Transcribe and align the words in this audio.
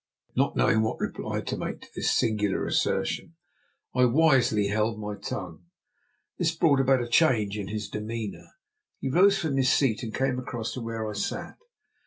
Not 0.35 0.55
knowing 0.55 0.81
what 0.81 0.99
reply 0.99 1.41
to 1.41 1.55
make 1.57 1.81
to 1.81 1.87
this 1.93 2.11
singular 2.11 2.65
assertion, 2.65 3.35
I 3.93 4.05
wisely 4.05 4.65
held 4.65 4.97
my 4.99 5.15
tongue. 5.15 5.65
This 6.39 6.55
brought 6.55 6.79
about 6.79 7.03
a 7.03 7.07
change 7.07 7.55
in 7.55 7.67
his 7.67 7.87
demeanour; 7.87 8.47
he 8.97 9.09
rose 9.09 9.37
from 9.37 9.57
his 9.57 9.71
seat, 9.71 10.01
and 10.01 10.11
came 10.11 10.39
across 10.39 10.73
to 10.73 10.81
where 10.81 11.07
I 11.07 11.13
sat. 11.13 11.59